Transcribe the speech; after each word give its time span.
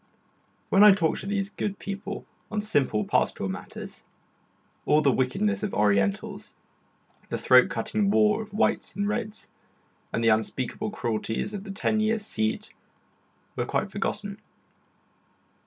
While 0.69 0.83
I 0.83 0.93
talked 0.93 1.19
to 1.19 1.27
these 1.27 1.51
good 1.51 1.77
people 1.77 2.25
on 2.49 2.59
simple 2.63 3.05
pastoral 3.05 3.49
matters, 3.49 4.01
all 4.87 5.03
the 5.03 5.11
wickedness 5.11 5.61
of 5.61 5.75
Orientals 5.75 6.55
the 7.29 7.37
throat 7.37 7.69
cutting 7.69 8.09
war 8.09 8.41
of 8.41 8.51
Whites 8.51 8.95
and 8.95 9.07
Reds, 9.07 9.47
and 10.11 10.23
the 10.23 10.29
unspeakable 10.29 10.89
cruelties 10.89 11.53
of 11.53 11.63
the 11.65 11.69
ten 11.71 11.99
years' 11.99 12.25
siege 12.25 12.71
were 13.55 13.67
quite 13.67 13.91
forgotten. 13.91 14.39